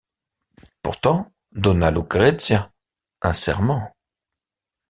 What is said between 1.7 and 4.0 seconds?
Lucrezia, un serment…